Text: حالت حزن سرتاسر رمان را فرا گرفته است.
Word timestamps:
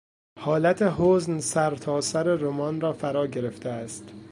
حالت 0.39 0.81
حزن 0.97 1.39
سرتاسر 1.39 2.23
رمان 2.23 2.81
را 2.81 2.93
فرا 2.93 3.27
گرفته 3.27 3.69
است. 3.69 4.13